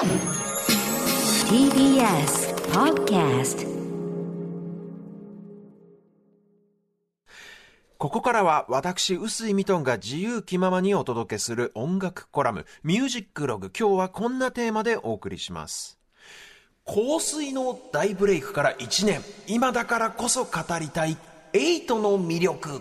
[0.00, 0.08] TBS
[2.72, 3.68] Podcast
[7.98, 13.70] ここからは私、臼井ミトンが自由気ままにお届けする音楽コラム、ミュージックログ。
[13.78, 15.98] 今日はこんなテーマでお送りします。
[16.86, 21.18] 香水の大ブレイクから1年、今だからこそ語りたい、
[21.52, 22.80] エイトの魅力。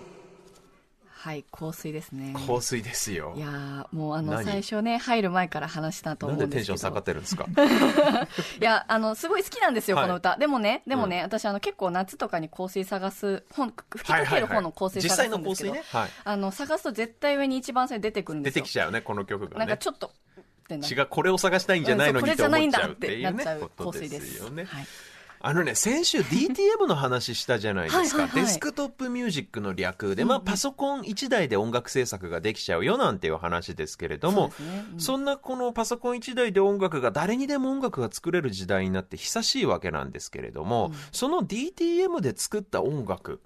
[1.22, 2.34] はい、香水ですね。
[2.48, 3.42] 香水ですよい。
[3.42, 4.46] やーもうあの、何？
[4.46, 6.50] 最初ね、入る前から話したと思うんですけど。
[6.52, 7.46] でテンション下がってるんですか？
[8.62, 10.38] いや、あの、すごい好きなんですよ、はいこの歌。
[10.38, 15.84] でもね、でもね、私あの、結構夏とかに香水探す、本、吹きかける方の香水実探すんですけど、水ね？
[15.92, 16.10] はい。
[16.24, 18.64] あの、探すと絶対上に一番最初に出てくるんで出すよ。
[18.64, 19.60] てきちゃうね、この曲がね。
[19.60, 20.12] なんかちょっと、
[20.72, 24.64] 違う、これを探したいんじゃないのにって思っちゃうってこれじいうねゃないんだってなっちゃう、香水ですすよね。
[24.64, 24.88] はい
[25.42, 28.00] あのね、先週 DTM の話したじゃないですか。
[28.00, 28.42] はいはいはい。
[28.42, 34.86] デスクトップミュージックの略で、まあパソコン1台で音楽制作ができちゃうよなんていう話ですけれども、そね。
[34.94, 35.00] うん。
[35.00, 43.42] そんなこのパソコン1台で音楽が誰にでも音楽が作れる時代になって久しいわけなんですけれども、その DTM で作った音楽、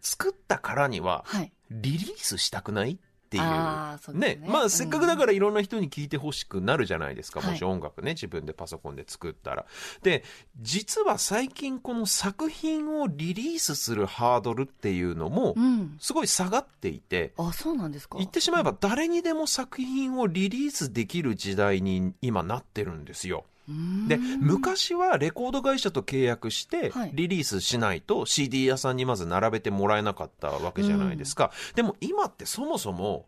[0.00, 1.52] 作ったからには、はい。
[1.70, 2.98] リリースしたくない？
[3.38, 3.52] っていう。
[3.52, 7.40] あうですねまあ、せっかくだからいろんな人に聞いてほしくなるじゃないですか。
[7.40, 9.66] はいもし音楽ね、自分でパソコンで作ったら。
[10.02, 10.24] で、
[10.60, 15.96] 実は最近この作品をリリースするハードルっていうのもう、ん。
[16.00, 18.18] すごい下がっていて、あ、そうなんですか？
[18.18, 23.44] 言ってしまえば誰にでも作品をリリースできる時代に今なってるんですよ。
[23.66, 31.50] で、昔はレコード会社と契約してはい、リリースしないと CD 屋さんにまず並べてもらえなかったわけじゃないですか。
[31.74, 33.26] でも今ってそもそも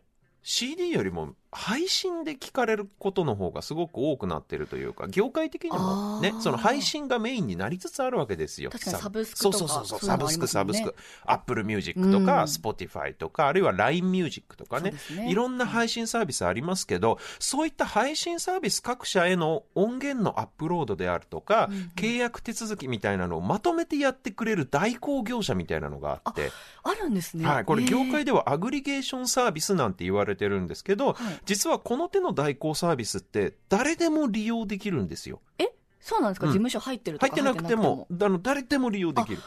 [0.49, 8.69] CD よりも配信で聞かれることの方がすごく多くなってるというか、業界的にもねその配信がメインになりつつあるわけですよ。
[8.69, 10.95] 確かにさサブスクとかそうそうそうサブスク、サブスク。
[11.25, 14.93] Apple Music とか、うん Spotify とか、あるいは LINE Music とかね。
[15.15, 15.29] ね。
[15.29, 26.51] いろんな配信サービスありますけど、そういった配信サービス各社への音源のアップロードであるとか、契約手続きみたいなのをまとめてやってくれる代行業者みたいなのがあって、
[26.83, 27.45] あるんですね。
[27.45, 31.15] はい、これ業界ではアグリゲーションサービスなんて言われてるんですけど、はい。
[31.45, 35.41] 実はこの手の代行サービスって誰でも利用できるんですよ。
[35.59, 35.73] え？
[35.99, 36.53] そうなんですか、うん。
[36.53, 39.41] 事務所入ってるとか入ってなくても、あの誰でも利用できる。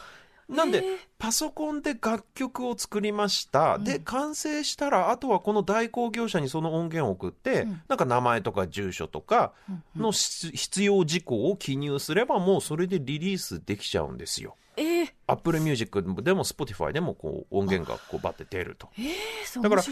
[0.49, 0.83] なんで、
[1.17, 3.79] パソコンで楽曲を作りました。
[3.79, 9.53] で、完成したら、あとはこの代行業者にその音源を送って、なんか名前とか住所とか
[9.95, 14.57] のし必要事項を記入すれば、もうそれでリリースできちゃうんですよ。
[14.75, 14.85] えー、
[15.27, 18.89] Apple Music でも Spotify でもこう音源がこうバッて出ると。
[18.97, 19.83] えー、だから。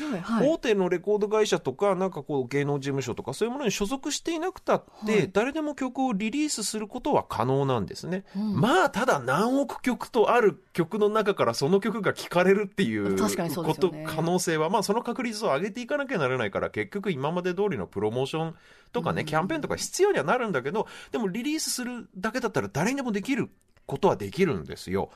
[0.41, 8.23] 大手のレコード会社とか、なんかこう芸能事務所とかそういうものに所属していなくたって、はい誰でも曲をリリースすることは可能なんですね。
[8.35, 18.55] まあ、ただ何億曲とある曲の中からその曲が聴かれるっていうこと、可能性は、まあその確率を上げていかなきゃならないから、結局今まで通りのプロモーション
[18.91, 23.49] とかね、キャンペーンとか必要にはなるんだけど、でもリリースするだけだったら誰にでもできる
[23.89, 25.09] ことはできるんですよ。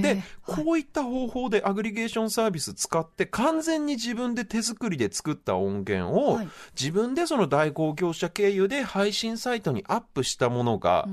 [0.00, 6.48] で、こういった方法でアグリゲーションサービス使って完全に自分で手作りで作った音源をはい。
[6.78, 11.06] 自分でその代行業者経由で配信サイトにアップしたものが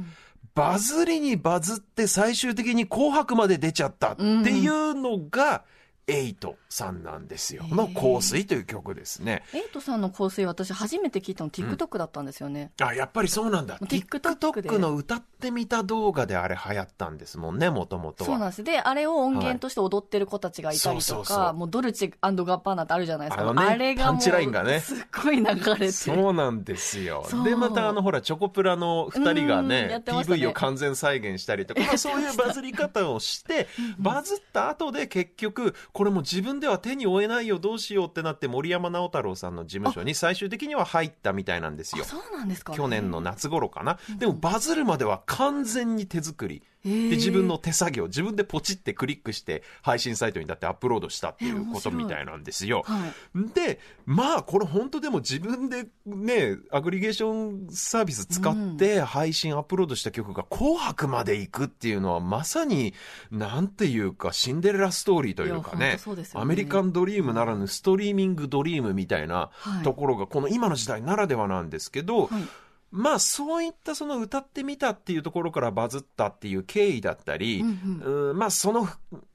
[0.55, 5.63] バズりにバズって最終的に紅白まで出ちゃったっていうのが
[6.09, 7.65] エイトさんなんですよ。
[7.69, 9.43] の香水という曲ですね。
[9.53, 12.71] エイトさんの香水私初めて聞いたの TikTok だったんですよね。
[12.81, 13.77] あ、やっぱりそうなんだ。
[13.79, 18.29] TikTok の歌ってみた動画であれ流行ったんですもんね、もともとは。
[18.29, 18.63] そうなんです。
[18.63, 23.43] で、あれを音源として踊ってる子たちがいたりとか、もうドルチェガッパーナってあるじゃないですか。
[23.43, 25.91] あのねれがパンチラインがねすっごい流れて。
[25.91, 27.25] そうなんですよ。
[27.43, 33.67] で、またあの、ほら、チョコプラの二人がねね PV を完全再現したりとか、まあそういうバズり方をして、
[33.99, 42.07] バズった後で結局、これも自分では手に負えないよ、どうしようってなって、森山直太朗さんの事務所に最終的には入ったみたいなんですよあ、。
[42.07, 42.73] そうなんですか。
[42.73, 43.97] 去年の夏頃かな。
[44.19, 46.61] でもバズるまでは完全に手作り。
[47.09, 52.83] で、自分の手作業、自分でポチってクリックして配信サイトにだってアップロードしたっていうことみたいなんですよ。
[52.85, 53.53] はい。
[53.53, 62.93] で、まあ、これ本当でも自分でね、アグリゲーションサービス使って配信アップロードした曲が紅白まで行くっていうのはまさに、
[63.31, 65.99] なんていうか、シンデレラストーリーというかねね。
[66.33, 69.83] アメリカンドリームならぬストリーミングドリームみたいなはい。
[69.83, 72.43] ところが、この今の時代ならではなんですけど、はい
[72.91, 78.87] まあそういったその歌ってみたっていうところからバズったっていう経緯だったり、うんまあその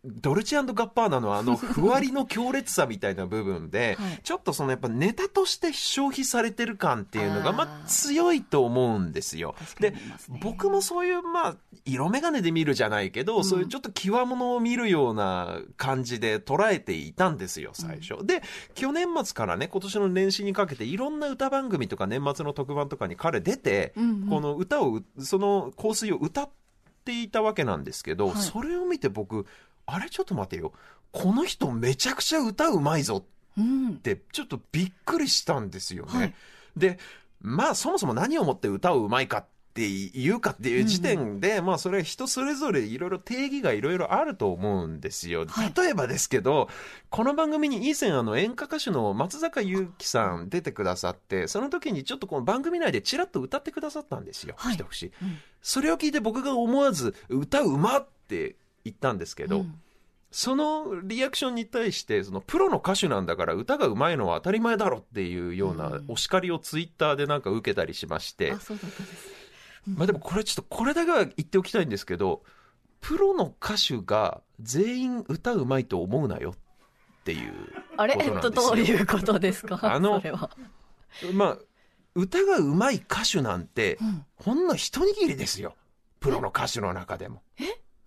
[0.05, 4.21] ドルチェガッパーナのあのふわりの強烈さみたいな部分で、はい。
[4.23, 9.55] ちょっとそのやっぱネタとして消費されてる感っていうのがまあ強いと思うんですよ。
[9.79, 10.01] でね。
[10.43, 18.27] 僕もそういうまあ色眼鏡で見るじゃないけど、そういうちょっと際物を見るような感じで捉えていたんですよ最初。
[18.27, 18.43] で
[18.75, 24.29] 去年末からね今年の年始にかけていろんな歌番組とか年末の特番とかに彼出て、うんうん。
[24.29, 26.51] この歌をうその香水を歌っ
[27.05, 28.37] ていたわけなんですけど、はい。
[28.37, 29.47] それを見て僕
[29.87, 30.73] あれちょっと待てよ。
[31.11, 33.25] この人めちゃくちゃ歌うまいぞ
[33.59, 33.91] うん。
[33.91, 36.19] ってちょっとびっくりしたんですよね。
[36.19, 36.35] はい。
[36.77, 36.99] で
[37.41, 45.47] まあそもそも何をもって歌ううまいかって言うかっていう時点で、まあそれは人それぞれいろいろ定義がいろいろあると思うんですよ。
[45.47, 45.73] はい。
[45.75, 46.69] 例えばですけど、
[47.09, 54.55] この番組に以前あの演歌歌手の松坂優樹さん出てくださって、その時にちょっとこの番組内でちらっと歌ってくださったんですよ。
[54.59, 54.75] はい。
[54.75, 55.39] 一節うん。
[55.63, 59.75] それを聞いて僕が思わず歌うまって言ったんですけど、うん。
[60.31, 66.05] そのリアクションに対して、そのプロの歌手なんだから歌がうまいのは当たり前だろっていうようなうん。
[66.09, 68.53] お叱りをツイッターでなんか受けたりしまして。
[68.53, 69.42] あ、そうだったんです
[69.87, 72.43] まあでもこれちょっとこれだけは言っておきたいんですけど、
[73.01, 76.55] プロの歌手が全員歌うまいと思うなよっ
[77.25, 77.53] ていう
[77.97, 78.97] あれえっとことなんですよ。
[78.97, 79.79] どういうことですか？
[79.83, 80.51] あのそれは、
[81.35, 81.59] まあ、
[82.15, 85.75] 歌がうまい歌手なんてう、ん、ほんの一握りですよ。
[86.21, 87.43] プロの歌手の中でも。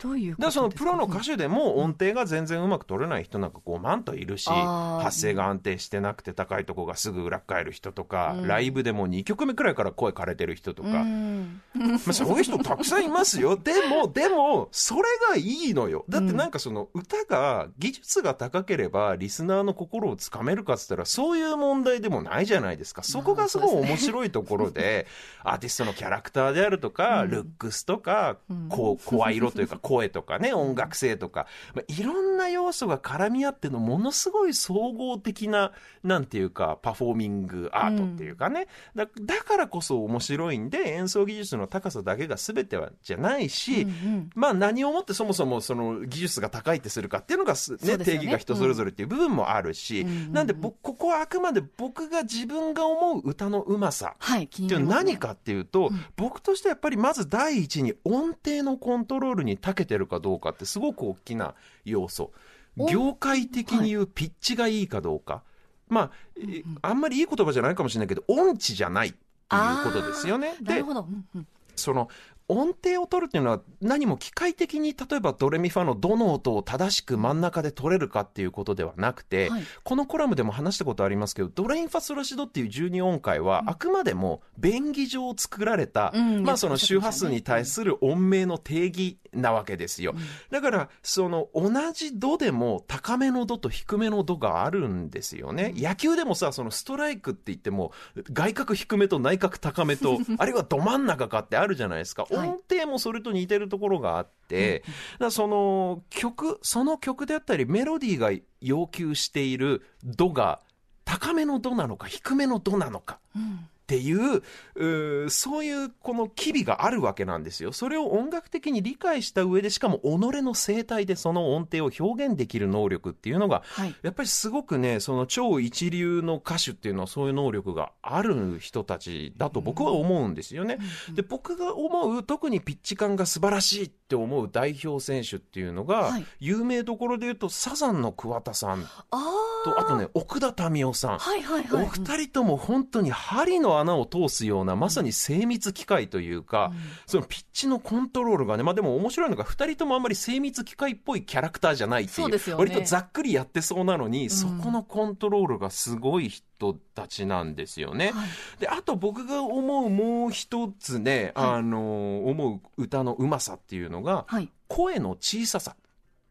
[0.06, 8.48] どういうだからそのプロの歌手手でも音程が全然うまく取れない人なんか5万といるし、発声が安定してなくて高いとこがすぐ裏っ返る人とか、うん。
[8.48, 11.62] ライブでも2曲目くらいから声枯れてる人とか、うん。
[11.76, 13.58] まあ、そういう人たくさんいますよ。
[13.62, 16.06] でも、でも、それがいいのよ。
[16.10, 23.04] だってなんかその歌が、技術が高ければ、リスナーの心をつかめるかっつったら、そういう問題でもないじゃないですか。
[23.04, 25.08] そこがすごい面白いところで、
[25.44, 27.32] アーティストのキャラクターであるとか、うん。
[27.32, 35.72] ルックスとかうん、こう、声色というか、声 とかね、音楽性とか、まあ、いろんな要素が絡み合っての、ものすごい総合的な、
[36.04, 44.30] なんていうか、パフォーミングアートっていうかね、だだからこそ面白いんで演奏技術の高さだけが全てはじゃないし、うんうん。
[44.36, 48.06] まあ何をもってそもそもその技術が高いってするかっていうのがす、ねね。
[48.06, 50.34] 定義が人それぞれっていう部分もあるし、うんうんうん。
[50.34, 56.06] なんで僕ここはあくまで僕が自分が思う歌のうまさっていうのは何かっていうと、うん。
[56.16, 62.32] 僕としてはやっぱりまず第一に音程のコントロールに長けてるかどうかってすごく大きな要素。
[62.78, 65.44] お業界的に言うピッチがいいかどうか。
[65.88, 70.56] まあ、えあんまりいい言葉じゃないかもしれないけど、音痴じゃないっていうことですよね。
[70.62, 72.10] でなる、ほど、うんうんその
[72.48, 90.16] 音程を取るっていうのは何も機械的に例えばドレミファのどの音を正しく真ん中で取れるかっていうことではなくて、はいこのコラムでも話したことありますけどドレインファソラシドっていう12音階はあくまでも便宜上作られた、うんまあその周波数に対する音名の定義なわけですよ。
[90.50, 95.74] だから、その同じ度でも高めの度と低めの度があるんですよね。
[95.76, 97.92] 野球でもさ、そのストライクって言っても
[98.32, 102.24] 外角低めと内角高めと、 あるいはど真ん中かってあるじゃないですか。
[102.24, 104.84] はい音程もそれと似てるところがあって、
[105.32, 110.62] その曲、その曲であったりメロディーが要求している度が
[111.04, 113.20] 高めの度なのか低めの度なのか。
[113.36, 117.72] うんっていうそういうこの機微があるわけなんですよ。
[117.72, 120.08] それを音楽的に理解した上で、しかも己
[120.42, 130.80] の声帯でその音程を表現できる能力っていうのが、はいやっぱりすごくね、その超一流の歌手っていうのはそういう能力がある人たちだと僕は思うんですよね。
[131.14, 139.18] で、僕が思う特にピッチ感が素晴らしいって思う代表選手っていうのが、はい有名どころで言うとサザンの桑田さんあ
[139.64, 141.20] と、あとね、奥田民生さん。
[141.20, 146.72] はいはいはいお二人とも本当に針の穴を通すようなまさに精密機械というか、
[147.06, 152.58] そのピッチのコントロールがね、まあでも面白いのが二人ともあんまり精密機械っぽいキャラクターじゃないっていう、そうね。
[152.58, 154.30] 割とざっくりやってそうなのに、ん。
[154.30, 158.12] そこのコントロールがすごい人たちなんですよね。
[158.12, 158.30] はい。
[158.60, 161.50] で、あと僕が思うもう一つね、はい。
[161.56, 164.50] あの、思う歌のうまさっていうのが、はい。
[164.68, 165.76] 声の小ささ。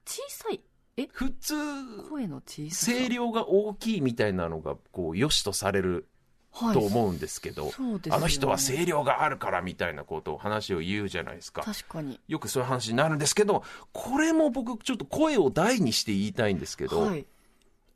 [0.07, 0.61] 小さい？
[0.97, 1.09] え？
[1.13, 1.55] 普通、
[2.09, 2.93] 声の小ささ？
[2.93, 6.05] 声量が大きいみたいなのが、こう、良しとされるはい
[6.55, 8.17] と思うんですけど、そうですよね。
[8.17, 11.63] あの人は声量があるからみたいなことを話を言うじゃないですか。
[11.63, 12.21] 確かに。
[12.29, 17.27] よくそういう話になるんですけど、これも僕ちょっと声を大にして言いたいんですけど、はい。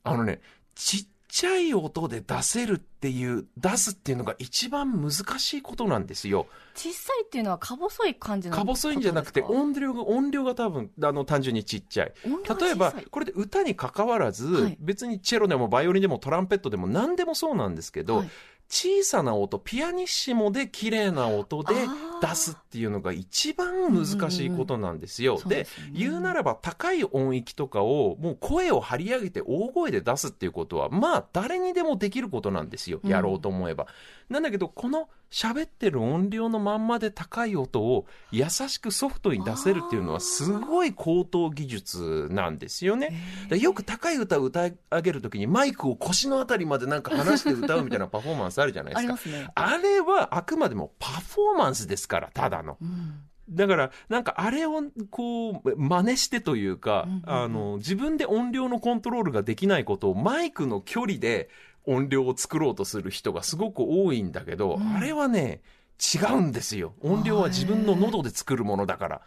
[0.03, 0.41] あのね、
[0.75, 6.47] ちっちゃい音で出せるっていう、出すっていうのが一番難しいことなんですよ。
[6.75, 8.65] 小さいっていうのはか細い感じなか？
[8.65, 12.13] 細いんじゃなくて、音量が、音量が多分、あの、単純にちっちゃい。
[12.59, 14.77] 例えば、これで歌に関わらず、はい。
[14.79, 18.29] 別にチェロでもバイオリンでもトランペットでも何でもそうなんですけど、はい
[18.69, 21.73] 小さな音、ピアニッシモで綺麗な音で
[22.21, 25.33] 出すっていうのが一番難しいことなんですよ。
[25.33, 32.99] うんうんうんでね言うならば高い音域とかをもう声を張り上げて大声で出すっていうことは、まあ誰にでもできることなんですよ。
[33.03, 33.87] うんやろうと思えば。
[34.29, 43.13] なんだけど、この喋ってる音量のまんまで高い音を優しくソフトに出せるっていうのはすごい高等技術なんですよね。
[43.49, 49.13] でよく高い歌を歌い上げるときにマイクを腰のあたりまでなんか離して歌うみたいなパフォーマンスあるじゃないですか。
[49.13, 52.77] あすねあれはあくまでもパフォーマンスですから、ただの。
[52.81, 61.49] うんだから、なんかあれをこう、真似してというか、あの、自分で音量のコントロールができないことをマイクの距離で
[61.85, 64.95] 音量を作ろうとする人がすごく多いんだけど、うん。
[64.95, 65.61] あれはね、
[65.99, 66.93] 違うんですよ。
[67.01, 69.21] 音量は自分の喉で作るものだから。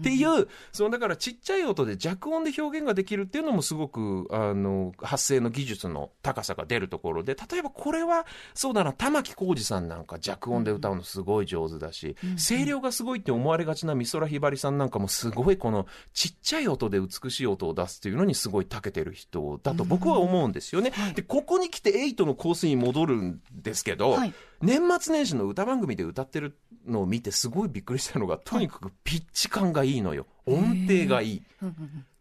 [0.00, 20.90] っていう、そのだからちっちゃい音で弱音で表現ができるっていうのもすごく、あの、発声の技術の高さが出るところで、例えばこれは、そうだな、玉置浩二さんなんか弱音で歌うのすごい上手だし、うんうん声量がすごいって思われがちな美空ひばりさんなんかもすごいこのちっちゃい音で美しい音を出すっていうのにすごい長けてる人だと僕は思うんですよね。
[20.90, 30.26] はいで、ここに来てエイトのコースに戻るんですけど、はい年末年始の歌番組で歌ってるのを見てすごいびっくりしたのが、とにかくピッチ感がいいのよ。
[30.46, 31.42] 音程がいい。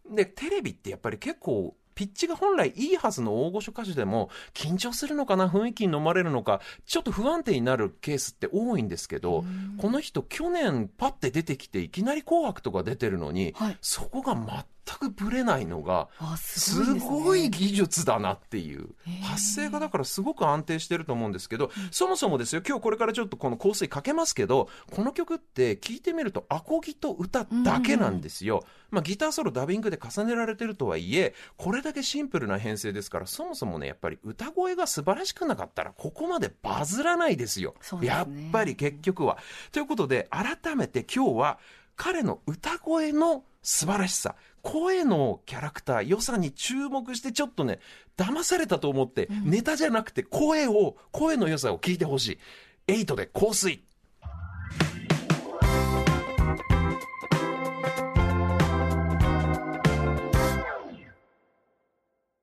[0.10, 9.44] で、テレビってやっぱり結構、ピッチが本来いいはずの大御所歌手でも、緊張するのかな、雰囲気に飲まれるのか、ちょっと不安定になるケースって多いんですけど、
[9.78, 13.78] この人去年パッて出てきて、いきなり紅白とか出てるのに、はい。
[13.82, 14.64] そこが全
[14.98, 18.90] くブレないのが、あすすごい技術だなっていう。
[19.24, 28.64] 発声がだからすごく安定してると思うんですけど、そもそもですよ、今日これからちょっとこの香水かけますけど、この曲って聞いてみるとアコギと歌だけなんですよ。
[28.92, 37.76] まあギターソロダビングで重ねられてるとはいえ、これだけシンプルな編成ですから、そもそもね、やっぱり歌声が素晴らしくなかったら、ここまでバズらないですよ。
[37.82, 39.38] すねやっぱり結局は。
[39.72, 41.60] ということで、改めて今日は、
[41.96, 47.80] 彼の歌声の素晴らしさ、声のキャラクター、良さに注目してちょっとね、
[48.18, 52.40] 騙されたと思って、ネタじゃなくて声を、声の良さを聞いてほしい。
[52.88, 53.84] エイトで香水。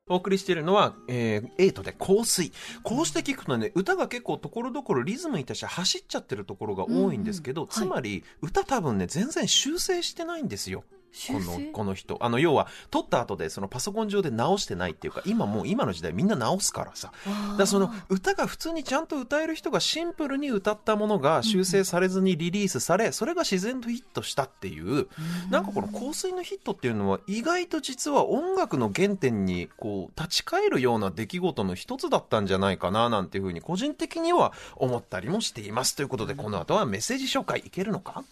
[0.08, 2.52] お送りしているのは、えー、エイトで香水。
[2.84, 10.84] こうして聞くとね、歌が結構ところどころリズムに対して走っちゃってるところが多いんですけど、うんうんつまり、歌多分ね、全然修正してないんですよ。
[11.28, 12.18] この、この人。
[12.20, 17.12] あの、要は、撮った後でそのパソコン上で直してないっていうか、今もう今の時代みんな直すからさ。
[17.58, 25.08] だその歌が普通にちゃんと歌える人がシンプルに歌ったものが修正されずにリリースされ、それが自然とヒットしたっていう、
[25.50, 35.96] なんかこの香水のヒットっていうのは意外と実は音楽の原点にこう立ち返るような出来事の一つだったんじゃないかななんていうふうに個人的には思ったりもしています。
[35.96, 38.24] ということでこの後はメッセージ紹介いけるのか？